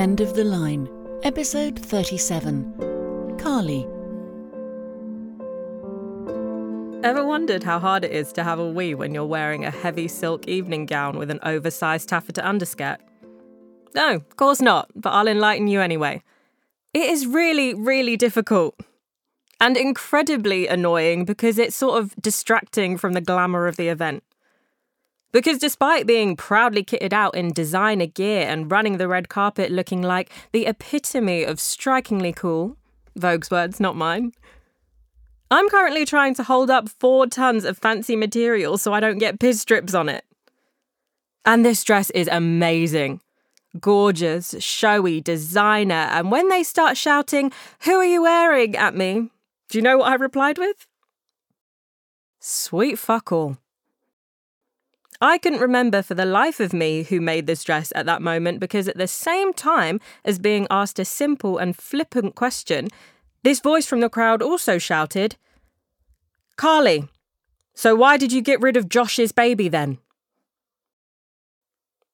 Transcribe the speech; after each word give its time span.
End 0.00 0.22
of 0.22 0.32
the 0.32 0.44
Line, 0.44 0.88
Episode 1.24 1.78
37 1.78 3.36
Carly. 3.38 3.86
Ever 7.04 7.26
wondered 7.26 7.62
how 7.62 7.78
hard 7.78 8.04
it 8.04 8.10
is 8.10 8.32
to 8.32 8.42
have 8.42 8.58
a 8.58 8.66
wee 8.66 8.94
when 8.94 9.12
you're 9.12 9.26
wearing 9.26 9.66
a 9.66 9.70
heavy 9.70 10.08
silk 10.08 10.48
evening 10.48 10.86
gown 10.86 11.18
with 11.18 11.30
an 11.30 11.38
oversized 11.42 12.08
taffeta 12.08 12.48
underskirt? 12.48 12.98
No, 13.94 14.14
of 14.14 14.36
course 14.36 14.62
not, 14.62 14.88
but 14.96 15.10
I'll 15.10 15.28
enlighten 15.28 15.68
you 15.68 15.82
anyway. 15.82 16.22
It 16.94 17.10
is 17.10 17.26
really, 17.26 17.74
really 17.74 18.16
difficult. 18.16 18.80
And 19.60 19.76
incredibly 19.76 20.66
annoying 20.66 21.26
because 21.26 21.58
it's 21.58 21.76
sort 21.76 22.02
of 22.02 22.16
distracting 22.16 22.96
from 22.96 23.12
the 23.12 23.20
glamour 23.20 23.66
of 23.66 23.76
the 23.76 23.88
event. 23.88 24.24
Because 25.32 25.58
despite 25.58 26.06
being 26.06 26.36
proudly 26.36 26.84
kitted 26.84 27.12
out 27.12 27.36
in 27.36 27.52
designer 27.52 28.06
gear 28.06 28.46
and 28.48 28.70
running 28.70 28.96
the 28.96 29.08
red 29.08 29.28
carpet 29.28 29.70
looking 29.70 30.02
like 30.02 30.30
the 30.52 30.66
epitome 30.66 31.44
of 31.44 31.60
strikingly 31.60 32.32
cool, 32.32 32.76
Vogue's 33.16 33.50
words, 33.50 33.78
not 33.78 33.96
mine, 33.96 34.32
I'm 35.50 35.68
currently 35.68 36.04
trying 36.04 36.34
to 36.34 36.42
hold 36.42 36.70
up 36.70 36.88
four 36.88 37.26
tons 37.26 37.64
of 37.64 37.78
fancy 37.78 38.16
material 38.16 38.78
so 38.78 38.92
I 38.92 39.00
don't 39.00 39.18
get 39.18 39.40
piss 39.40 39.60
strips 39.60 39.94
on 39.94 40.08
it. 40.08 40.24
And 41.44 41.64
this 41.64 41.82
dress 41.84 42.10
is 42.10 42.28
amazing. 42.30 43.20
Gorgeous, 43.80 44.56
showy, 44.58 45.20
designer, 45.20 45.94
and 45.94 46.30
when 46.30 46.48
they 46.48 46.62
start 46.64 46.96
shouting, 46.96 47.52
Who 47.82 47.96
are 47.96 48.04
you 48.04 48.22
wearing 48.22 48.76
at 48.76 48.96
me? 48.96 49.30
Do 49.68 49.78
you 49.78 49.82
know 49.82 49.98
what 49.98 50.10
I 50.10 50.14
replied 50.16 50.58
with? 50.58 50.86
Sweet 52.40 52.98
fuck 52.98 53.30
all. 53.30 53.58
I 55.20 55.36
couldn't 55.36 55.60
remember 55.60 56.02
for 56.02 56.14
the 56.14 56.24
life 56.24 56.60
of 56.60 56.72
me 56.72 57.02
who 57.02 57.20
made 57.20 57.46
this 57.46 57.62
dress 57.62 57.92
at 57.94 58.06
that 58.06 58.22
moment 58.22 58.58
because, 58.58 58.88
at 58.88 58.96
the 58.96 59.06
same 59.06 59.52
time 59.52 60.00
as 60.24 60.38
being 60.38 60.66
asked 60.70 60.98
a 60.98 61.04
simple 61.04 61.58
and 61.58 61.76
flippant 61.76 62.34
question, 62.34 62.88
this 63.42 63.60
voice 63.60 63.86
from 63.86 64.00
the 64.00 64.08
crowd 64.08 64.40
also 64.40 64.78
shouted, 64.78 65.36
Carly, 66.56 67.08
so 67.74 67.94
why 67.94 68.16
did 68.16 68.32
you 68.32 68.40
get 68.42 68.60
rid 68.60 68.76
of 68.76 68.88
Josh's 68.88 69.32
baby 69.32 69.68
then? 69.68 69.98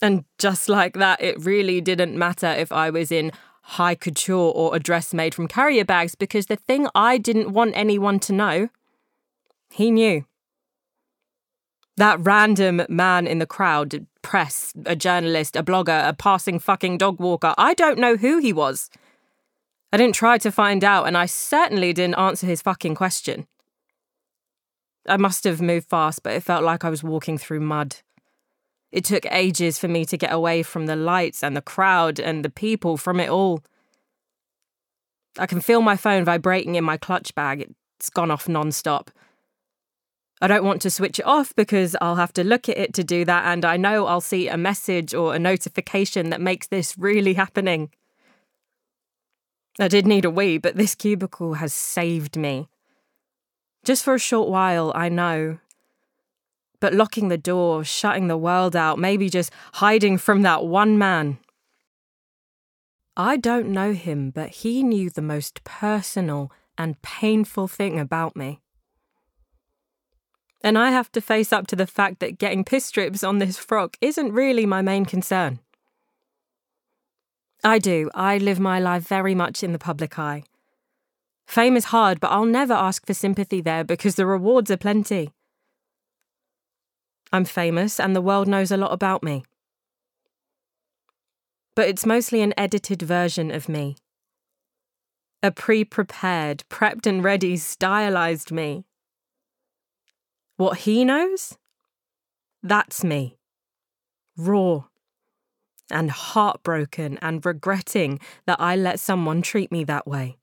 And 0.00 0.24
just 0.38 0.68
like 0.68 0.94
that, 0.94 1.20
it 1.20 1.44
really 1.44 1.80
didn't 1.80 2.16
matter 2.16 2.46
if 2.46 2.70
I 2.70 2.90
was 2.90 3.10
in 3.10 3.32
high 3.62 3.96
couture 3.96 4.52
or 4.54 4.74
a 4.74 4.80
dress 4.80 5.12
made 5.12 5.34
from 5.34 5.48
carrier 5.48 5.84
bags 5.84 6.14
because 6.14 6.46
the 6.46 6.56
thing 6.56 6.88
I 6.94 7.18
didn't 7.18 7.52
want 7.52 7.76
anyone 7.76 8.18
to 8.20 8.32
know, 8.32 8.68
he 9.70 9.90
knew. 9.90 10.24
That 11.98 12.20
random 12.20 12.82
man 12.88 13.26
in 13.26 13.40
the 13.40 13.46
crowd, 13.46 14.06
press, 14.22 14.72
a 14.86 14.94
journalist, 14.94 15.56
a 15.56 15.64
blogger, 15.64 16.08
a 16.08 16.12
passing 16.12 16.60
fucking 16.60 16.98
dog 16.98 17.18
walker, 17.18 17.56
I 17.58 17.74
don't 17.74 17.98
know 17.98 18.16
who 18.16 18.38
he 18.38 18.52
was. 18.52 18.88
I 19.92 19.96
didn't 19.96 20.14
try 20.14 20.38
to 20.38 20.52
find 20.52 20.84
out, 20.84 21.08
and 21.08 21.18
I 21.18 21.26
certainly 21.26 21.92
didn't 21.92 22.14
answer 22.14 22.46
his 22.46 22.62
fucking 22.62 22.94
question. 22.94 23.48
I 25.08 25.16
must 25.16 25.42
have 25.42 25.60
moved 25.60 25.88
fast, 25.88 26.22
but 26.22 26.34
it 26.34 26.44
felt 26.44 26.62
like 26.62 26.84
I 26.84 26.90
was 26.90 27.02
walking 27.02 27.36
through 27.36 27.60
mud. 27.60 27.96
It 28.92 29.04
took 29.04 29.26
ages 29.32 29.80
for 29.80 29.88
me 29.88 30.04
to 30.04 30.16
get 30.16 30.32
away 30.32 30.62
from 30.62 30.86
the 30.86 30.94
lights 30.94 31.42
and 31.42 31.56
the 31.56 31.60
crowd 31.60 32.20
and 32.20 32.44
the 32.44 32.50
people, 32.50 32.96
from 32.96 33.18
it 33.18 33.28
all. 33.28 33.64
I 35.36 35.46
can 35.46 35.60
feel 35.60 35.80
my 35.80 35.96
phone 35.96 36.24
vibrating 36.24 36.76
in 36.76 36.84
my 36.84 36.96
clutch 36.96 37.34
bag. 37.34 37.74
It's 37.98 38.08
gone 38.08 38.30
off 38.30 38.48
non 38.48 38.70
stop. 38.70 39.10
I 40.40 40.46
don't 40.46 40.64
want 40.64 40.82
to 40.82 40.90
switch 40.90 41.18
it 41.18 41.26
off 41.26 41.54
because 41.56 41.96
I'll 42.00 42.16
have 42.16 42.32
to 42.34 42.44
look 42.44 42.68
at 42.68 42.78
it 42.78 42.94
to 42.94 43.04
do 43.04 43.24
that, 43.24 43.44
and 43.46 43.64
I 43.64 43.76
know 43.76 44.06
I'll 44.06 44.20
see 44.20 44.48
a 44.48 44.56
message 44.56 45.14
or 45.14 45.34
a 45.34 45.38
notification 45.38 46.30
that 46.30 46.40
makes 46.40 46.68
this 46.68 46.96
really 46.96 47.34
happening. 47.34 47.90
I 49.80 49.88
did 49.88 50.06
need 50.06 50.24
a 50.24 50.30
wee, 50.30 50.58
but 50.58 50.76
this 50.76 50.94
cubicle 50.94 51.54
has 51.54 51.72
saved 51.72 52.36
me. 52.36 52.68
Just 53.84 54.04
for 54.04 54.14
a 54.14 54.18
short 54.18 54.48
while, 54.48 54.92
I 54.94 55.08
know. 55.08 55.58
But 56.80 56.94
locking 56.94 57.28
the 57.28 57.38
door, 57.38 57.82
shutting 57.84 58.28
the 58.28 58.36
world 58.36 58.76
out, 58.76 58.98
maybe 58.98 59.28
just 59.28 59.52
hiding 59.74 60.18
from 60.18 60.42
that 60.42 60.64
one 60.64 60.98
man. 60.98 61.38
I 63.16 63.36
don't 63.36 63.70
know 63.70 63.92
him, 63.92 64.30
but 64.30 64.50
he 64.50 64.84
knew 64.84 65.10
the 65.10 65.22
most 65.22 65.64
personal 65.64 66.52
and 66.76 67.02
painful 67.02 67.66
thing 67.66 67.98
about 67.98 68.36
me. 68.36 68.60
And 70.62 70.76
I 70.76 70.90
have 70.90 71.12
to 71.12 71.20
face 71.20 71.52
up 71.52 71.66
to 71.68 71.76
the 71.76 71.86
fact 71.86 72.18
that 72.20 72.38
getting 72.38 72.64
piss 72.64 72.84
strips 72.84 73.22
on 73.22 73.38
this 73.38 73.56
frock 73.56 73.96
isn't 74.00 74.32
really 74.32 74.66
my 74.66 74.82
main 74.82 75.04
concern. 75.04 75.60
I 77.64 77.78
do. 77.78 78.10
I 78.14 78.38
live 78.38 78.60
my 78.60 78.78
life 78.78 79.06
very 79.06 79.34
much 79.34 79.62
in 79.62 79.72
the 79.72 79.78
public 79.78 80.18
eye. 80.18 80.44
Fame 81.46 81.76
is 81.76 81.86
hard, 81.86 82.20
but 82.20 82.30
I'll 82.30 82.44
never 82.44 82.74
ask 82.74 83.06
for 83.06 83.14
sympathy 83.14 83.60
there 83.60 83.82
because 83.82 84.16
the 84.16 84.26
rewards 84.26 84.70
are 84.70 84.76
plenty. 84.76 85.30
I'm 87.32 87.44
famous 87.44 87.98
and 87.98 88.14
the 88.14 88.22
world 88.22 88.48
knows 88.48 88.70
a 88.70 88.76
lot 88.76 88.92
about 88.92 89.22
me. 89.22 89.44
But 91.74 91.88
it's 91.88 92.06
mostly 92.06 92.42
an 92.42 92.54
edited 92.56 93.02
version 93.02 93.50
of 93.50 93.68
me. 93.68 93.96
A 95.42 95.50
pre 95.52 95.84
prepared, 95.84 96.64
prepped 96.68 97.06
and 97.06 97.22
ready, 97.22 97.56
stylized 97.56 98.50
me. 98.50 98.84
What 100.58 100.78
he 100.78 101.04
knows? 101.04 101.56
That's 102.64 103.04
me. 103.04 103.38
Raw 104.36 104.86
and 105.88 106.10
heartbroken 106.10 107.16
and 107.22 107.46
regretting 107.46 108.18
that 108.44 108.60
I 108.60 108.74
let 108.74 108.98
someone 108.98 109.40
treat 109.40 109.70
me 109.70 109.84
that 109.84 110.06
way. 110.06 110.36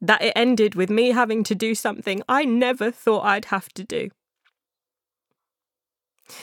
That 0.00 0.22
it 0.22 0.32
ended 0.34 0.74
with 0.74 0.88
me 0.88 1.10
having 1.10 1.44
to 1.44 1.54
do 1.54 1.74
something 1.74 2.22
I 2.26 2.46
never 2.46 2.90
thought 2.90 3.26
I'd 3.26 3.44
have 3.46 3.68
to 3.74 3.84
do. 3.84 4.08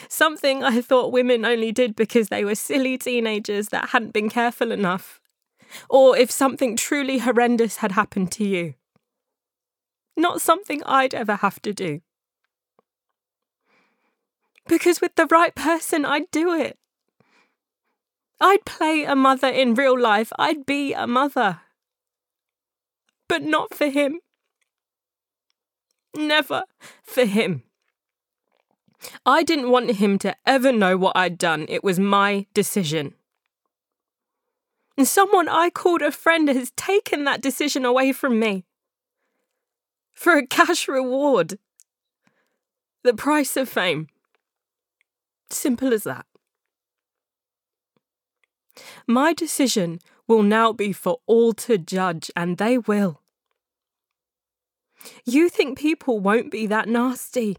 Something 0.08 0.62
I 0.62 0.80
thought 0.80 1.10
women 1.10 1.44
only 1.44 1.72
did 1.72 1.96
because 1.96 2.28
they 2.28 2.44
were 2.44 2.54
silly 2.54 2.96
teenagers 2.96 3.70
that 3.70 3.88
hadn't 3.88 4.12
been 4.12 4.30
careful 4.30 4.70
enough. 4.70 5.20
Or 5.90 6.16
if 6.16 6.30
something 6.30 6.76
truly 6.76 7.18
horrendous 7.18 7.78
had 7.78 7.90
happened 7.92 8.30
to 8.32 8.44
you 8.44 8.74
not 10.16 10.40
something 10.40 10.82
I'd 10.84 11.14
ever 11.14 11.36
have 11.36 11.60
to 11.62 11.72
do. 11.72 12.00
Because 14.68 15.00
with 15.00 15.14
the 15.16 15.26
right 15.26 15.54
person, 15.54 16.04
I'd 16.04 16.30
do 16.30 16.54
it. 16.54 16.78
I'd 18.40 18.64
play 18.64 19.04
a 19.04 19.14
mother 19.14 19.48
in 19.48 19.74
real 19.74 19.98
life, 19.98 20.32
I'd 20.38 20.66
be 20.66 20.92
a 20.92 21.06
mother. 21.06 21.60
But 23.28 23.42
not 23.42 23.74
for 23.74 23.88
him. 23.88 24.20
Never 26.14 26.64
for 27.02 27.24
him. 27.24 27.62
I 29.24 29.42
didn't 29.42 29.70
want 29.70 29.92
him 29.92 30.18
to 30.18 30.36
ever 30.46 30.72
know 30.72 30.96
what 30.96 31.16
I'd 31.16 31.38
done. 31.38 31.66
It 31.68 31.82
was 31.82 31.98
my 31.98 32.46
decision. 32.54 33.14
And 34.96 35.08
someone 35.08 35.48
I 35.48 35.70
called 35.70 36.02
a 36.02 36.12
friend 36.12 36.48
has 36.48 36.70
taken 36.72 37.24
that 37.24 37.40
decision 37.40 37.84
away 37.84 38.12
from 38.12 38.38
me 38.38 38.64
for 40.12 40.36
a 40.36 40.46
cash 40.46 40.88
reward. 40.88 41.58
The 43.02 43.14
price 43.14 43.56
of 43.56 43.68
fame. 43.68 44.08
Simple 45.50 45.92
as 45.92 46.04
that. 46.04 46.26
My 49.06 49.32
decision 49.32 49.98
will 50.26 50.42
now 50.42 50.72
be 50.72 50.92
for 50.92 51.18
all 51.26 51.52
to 51.52 51.76
judge, 51.76 52.30
and 52.36 52.56
they 52.56 52.78
will. 52.78 53.20
You 55.24 55.48
think 55.48 55.78
people 55.78 56.20
won't 56.20 56.50
be 56.50 56.66
that 56.66 56.88
nasty? 56.88 57.58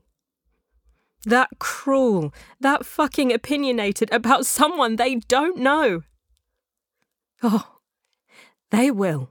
That 1.25 1.50
cruel, 1.60 2.33
that 2.60 2.86
fucking 2.86 3.31
opinionated 3.31 4.12
about 4.12 4.45
someone 4.45 4.95
they 4.95 5.16
don't 5.16 5.57
know? 5.57 6.04
Oh, 7.42 7.80
they 8.72 8.89
will. 8.89 9.30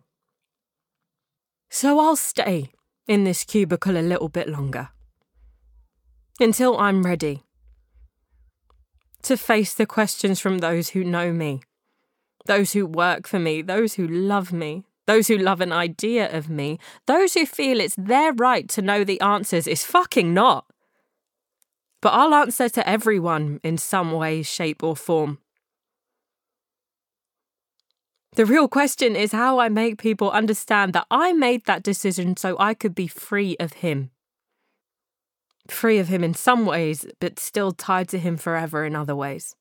So 1.71 1.99
I'll 1.99 2.17
stay 2.17 2.71
in 3.07 3.25
this 3.25 3.45
cubicle 3.45 3.97
a 3.97 4.01
little 4.01 4.29
bit 4.29 4.49
longer. 4.49 4.91
Until 6.41 6.79
I'm 6.79 7.03
ready 7.03 7.43
to 9.23 9.37
face 9.37 9.75
the 9.75 9.87
questions 9.87 10.41
from 10.41 10.59
those 10.59 10.91
who 10.91 11.05
know 11.05 11.33
me, 11.33 11.63
those 12.47 12.73
who 12.73 12.87
work 12.87 13.27
for 13.27 13.39
me, 13.39 13.63
those 13.63 13.95
who 13.95 14.07
love 14.07 14.53
me, 14.53 14.85
those 15.07 15.29
who 15.29 15.37
love 15.37 15.61
an 15.61 15.73
idea 15.73 16.31
of 16.35 16.49
me, 16.49 16.79
those 17.07 17.35
who 17.35 17.47
feel 17.47 17.81
it's 17.81 17.95
their 17.97 18.33
right 18.33 18.69
to 18.69 18.83
know 18.83 19.05
the 19.05 19.21
answers 19.21 19.67
is 19.67 19.85
fucking 19.85 20.33
not. 20.33 20.67
But 22.01 22.11
I'll 22.11 22.35
answer 22.35 22.69
to 22.69 22.89
everyone 22.89 23.61
in 23.63 23.79
some 23.79 24.13
way, 24.13 24.43
shape, 24.43 24.83
or 24.83 24.97
form. 24.97 25.39
The 28.35 28.47
real 28.47 28.67
question 28.67 29.15
is 29.15 29.33
how 29.33 29.59
I 29.59 29.69
make 29.69 29.99
people 29.99 30.31
understand 30.31 30.95
that 30.95 31.07
I 31.11 31.35
made 31.35 31.67
that 31.67 31.83
decision 31.83 32.35
so 32.37 32.57
I 32.59 32.73
could 32.73 32.95
be 32.95 33.07
free 33.07 33.57
of 33.61 33.75
him. 33.75 34.11
Free 35.69 35.99
of 35.99 36.09
him 36.09 36.25
in 36.25 36.33
some 36.33 36.65
ways, 36.65 37.05
but 37.21 37.39
still 37.39 37.73
tied 37.73 38.09
to 38.09 38.19
him 38.19 38.39
forever 38.39 38.87
in 38.87 38.97
other 38.97 39.15
ways. 39.15 39.55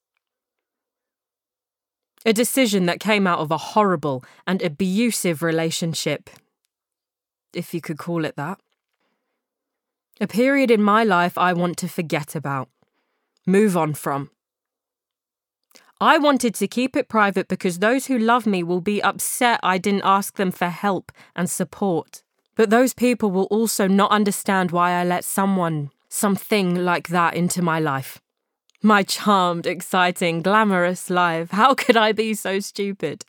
A 2.25 2.31
decision 2.31 2.85
that 2.85 3.01
came 3.01 3.27
out 3.27 3.39
of 3.39 3.51
a 3.51 3.57
horrible 3.57 4.23
and 4.47 4.61
abusive 4.61 5.43
relationship, 5.43 6.29
if 7.53 7.73
you 7.73 7.81
could 7.81 7.97
call 7.97 8.23
it 8.23 8.37
that. 8.37 8.59
A 10.21 10.27
period 10.27 10.71
in 10.71 10.81
my 10.81 11.03
life 11.03 11.37
I 11.37 11.51
want 11.51 11.77
to 11.79 11.89
forget 11.89 12.35
about, 12.35 12.69
move 13.45 13.75
on 13.75 13.95
from. 13.95 14.29
I 16.01 16.17
wanted 16.17 16.55
to 16.55 16.67
keep 16.67 16.95
it 16.95 17.07
private 17.07 17.47
because 17.47 17.77
those 17.77 18.07
who 18.07 18.17
love 18.17 18.47
me 18.47 18.63
will 18.63 18.81
be 18.81 19.03
upset 19.03 19.59
I 19.61 19.77
didn't 19.77 20.01
ask 20.03 20.35
them 20.35 20.49
for 20.49 20.69
help 20.69 21.11
and 21.35 21.47
support. 21.47 22.23
But 22.55 22.71
those 22.71 22.95
people 22.95 23.29
will 23.29 23.43
also 23.45 23.87
not 23.87 24.09
understand 24.09 24.71
why 24.71 24.93
I 24.93 25.03
let 25.03 25.23
someone, 25.23 25.91
something 26.09 26.73
like 26.73 27.09
that 27.09 27.35
into 27.35 27.61
my 27.61 27.79
life. 27.79 28.19
My 28.81 29.03
charmed, 29.03 29.67
exciting, 29.67 30.41
glamorous 30.41 31.11
life. 31.11 31.51
How 31.51 31.75
could 31.75 31.95
I 31.95 32.13
be 32.13 32.33
so 32.33 32.59
stupid? 32.59 33.23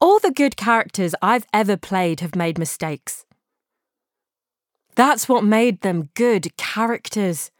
All 0.00 0.18
the 0.18 0.32
good 0.32 0.56
characters 0.56 1.14
I've 1.22 1.46
ever 1.52 1.76
played 1.76 2.18
have 2.18 2.34
made 2.34 2.58
mistakes. 2.58 3.24
That's 4.96 5.28
what 5.28 5.44
made 5.44 5.82
them 5.82 6.10
good 6.14 6.56
characters. 6.56 7.51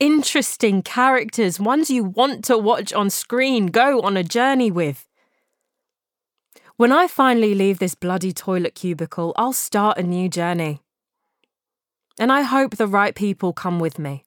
Interesting 0.00 0.80
characters, 0.80 1.60
ones 1.60 1.90
you 1.90 2.04
want 2.04 2.42
to 2.46 2.56
watch 2.56 2.90
on 2.94 3.10
screen, 3.10 3.66
go 3.66 4.00
on 4.00 4.16
a 4.16 4.24
journey 4.24 4.70
with. 4.70 5.06
When 6.76 6.90
I 6.90 7.06
finally 7.06 7.54
leave 7.54 7.78
this 7.78 7.94
bloody 7.94 8.32
toilet 8.32 8.74
cubicle, 8.74 9.34
I'll 9.36 9.52
start 9.52 9.98
a 9.98 10.02
new 10.02 10.30
journey. 10.30 10.80
And 12.18 12.32
I 12.32 12.40
hope 12.40 12.78
the 12.78 12.86
right 12.86 13.14
people 13.14 13.52
come 13.52 13.78
with 13.78 13.98
me. 13.98 14.24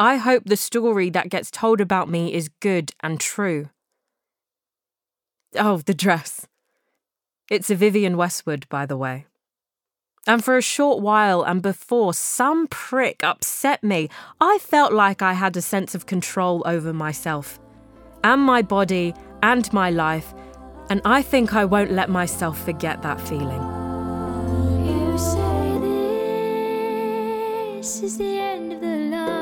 I 0.00 0.16
hope 0.16 0.42
the 0.46 0.56
story 0.56 1.10
that 1.10 1.30
gets 1.30 1.52
told 1.52 1.80
about 1.80 2.08
me 2.08 2.34
is 2.34 2.50
good 2.60 2.90
and 3.00 3.20
true. 3.20 3.70
Oh, 5.54 5.78
the 5.78 5.94
dress. 5.94 6.48
It's 7.48 7.70
a 7.70 7.76
Vivienne 7.76 8.16
Westwood, 8.16 8.68
by 8.68 8.84
the 8.84 8.96
way. 8.96 9.26
And 10.28 10.44
for 10.44 10.56
a 10.58 10.62
short 10.62 11.00
while, 11.00 11.42
and 11.42 11.62
before 11.62 12.12
some 12.12 12.66
prick 12.66 13.24
upset 13.24 13.82
me, 13.82 14.10
I 14.42 14.58
felt 14.58 14.92
like 14.92 15.22
I 15.22 15.32
had 15.32 15.56
a 15.56 15.62
sense 15.62 15.94
of 15.94 16.04
control 16.04 16.62
over 16.66 16.92
myself, 16.92 17.58
and 18.22 18.42
my 18.42 18.60
body, 18.60 19.14
and 19.42 19.72
my 19.72 19.88
life, 19.88 20.34
and 20.90 21.00
I 21.06 21.22
think 21.22 21.54
I 21.54 21.64
won't 21.64 21.92
let 21.92 22.10
myself 22.10 22.62
forget 22.62 23.00
that 23.00 23.18
feeling. 23.22 23.62
You 24.86 25.16
say 25.16 25.78
this 27.78 28.02
is 28.02 28.18
the 28.18 28.38
end 28.38 28.74
of 28.74 28.82
the 28.82 28.98
line. 29.16 29.32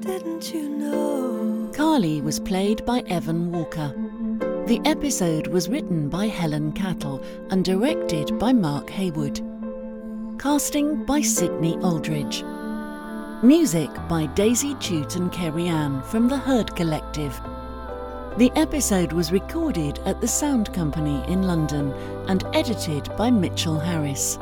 Didn't 0.00 0.54
you 0.54 0.68
know? 0.68 1.72
Carly 1.74 2.20
was 2.20 2.38
played 2.38 2.86
by 2.86 3.00
Evan 3.08 3.50
Walker. 3.50 3.92
The 4.66 4.80
episode 4.84 5.46
was 5.46 5.68
written 5.68 6.08
by 6.08 6.26
Helen 6.26 6.72
Cattle 6.72 7.22
and 7.50 7.64
directed 7.64 8.36
by 8.36 8.52
Mark 8.52 8.90
Heywood. 8.90 9.40
Casting 10.40 11.04
by 11.04 11.20
Sydney 11.20 11.76
Aldridge. 11.84 12.42
Music 13.44 13.88
by 14.08 14.26
Daisy 14.34 14.74
Chute 14.80 15.14
and 15.14 15.30
Kerry 15.30 15.68
Ann 15.68 16.02
from 16.02 16.26
the 16.26 16.36
Herd 16.36 16.74
Collective. 16.74 17.40
The 18.38 18.50
episode 18.56 19.12
was 19.12 19.30
recorded 19.30 20.00
at 20.00 20.20
the 20.20 20.26
Sound 20.26 20.74
Company 20.74 21.22
in 21.28 21.44
London 21.44 21.92
and 22.26 22.42
edited 22.52 23.08
by 23.16 23.30
Mitchell 23.30 23.78
Harris. 23.78 24.36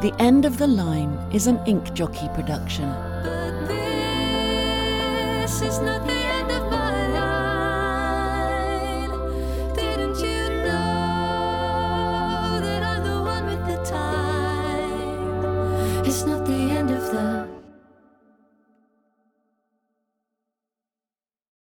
The 0.00 0.14
End 0.18 0.46
of 0.46 0.56
the 0.56 0.68
Line 0.68 1.18
is 1.34 1.46
an 1.46 1.60
Ink 1.66 1.92
Jockey 1.92 2.30
production. 2.32 2.88
It's 16.10 16.26
not 16.26 16.44
the 16.44 16.52
end 16.52 16.90
of 16.90 17.02
the 17.12 17.59